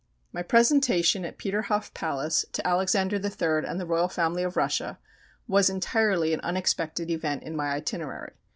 [0.33, 3.69] My presentation at Peterhoff Palace to Alexander III.
[3.69, 4.97] and the royal family of Russia
[5.47, 8.33] was entirely an unexpected event in my itinerary.